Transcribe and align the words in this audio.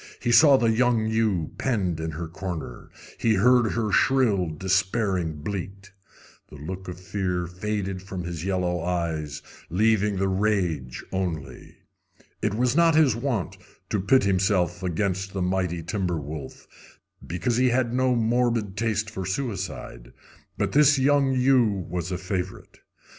He 0.19 0.31
saw 0.31 0.57
the 0.57 0.71
young 0.71 1.05
ewe 1.05 1.51
penned 1.59 1.99
in 1.99 2.09
her 2.09 2.27
corner. 2.27 2.89
He 3.19 3.35
heard 3.35 3.73
her 3.73 3.91
shrill, 3.91 4.49
despairing 4.49 5.43
bleat. 5.43 5.91
The 6.49 6.55
look 6.55 6.87
of 6.87 6.99
fear 6.99 7.45
faded 7.45 8.01
from 8.01 8.23
his 8.23 8.43
yellow 8.43 8.81
eyes, 8.81 9.43
leaving 9.69 10.17
the 10.17 10.27
rage 10.27 11.03
only. 11.11 11.75
It 12.41 12.55
was 12.55 12.75
not 12.75 12.95
his 12.95 13.15
wont 13.15 13.59
to 13.91 13.99
pit 13.99 14.23
himself 14.23 14.81
against 14.81 15.33
the 15.33 15.41
mighty 15.43 15.83
timber 15.83 16.19
wolf, 16.19 16.65
because 17.23 17.57
he 17.57 17.69
had 17.69 17.93
no 17.93 18.15
morbid 18.15 18.75
taste 18.75 19.07
for 19.07 19.23
suicide, 19.23 20.13
but 20.57 20.71
this 20.71 20.97
young 20.97 21.31
ewe 21.35 21.85
was 21.87 22.11
a 22.11 22.17
favorite. 22.17 22.79